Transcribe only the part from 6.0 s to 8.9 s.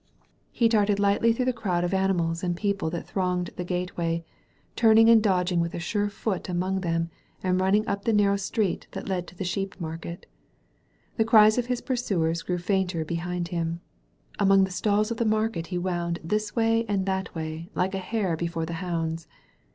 foot among them and run ning up the narrow street